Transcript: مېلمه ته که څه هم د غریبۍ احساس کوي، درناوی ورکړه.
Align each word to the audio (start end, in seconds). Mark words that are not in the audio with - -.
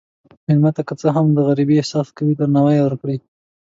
مېلمه 0.47 0.71
ته 0.75 0.81
که 0.87 0.93
څه 0.99 1.07
هم 1.15 1.25
د 1.33 1.37
غریبۍ 1.47 1.75
احساس 1.79 2.07
کوي، 2.17 2.33
درناوی 2.37 2.79
ورکړه. 2.83 3.15